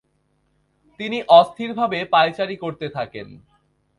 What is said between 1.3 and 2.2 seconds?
অস্থিরভাবে